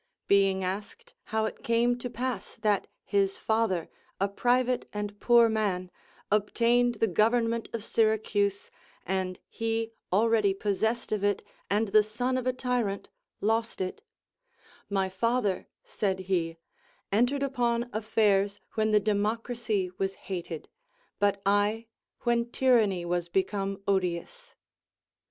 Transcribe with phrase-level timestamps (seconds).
[0.27, 3.87] Being asked how it came to pass that his father,
[4.19, 5.91] a private and poor man,
[6.31, 8.71] obtained the goΛ^ernment of Syracuse,
[9.05, 13.09] and he already possessed of it, and the son of a tyrant,
[13.41, 14.01] lost it,—
[14.99, 16.57] My father, said he,
[17.11, 20.67] en tered upon affairs when the democracy was hated,
[21.19, 21.85] but I,
[22.21, 24.55] when tyranny was become odious.